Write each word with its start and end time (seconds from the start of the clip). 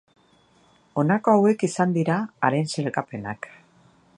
Honako 1.01 1.35
hauek 1.39 1.65
izan 1.67 1.93
dira 1.99 2.15
haren 2.47 2.73
sailkapenak. 2.73 3.51